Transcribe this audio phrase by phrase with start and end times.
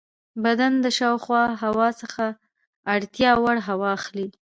[0.43, 2.25] بدن د شاوخوا هوا څخه
[2.93, 4.27] اړتیا وړ هوا اخلي.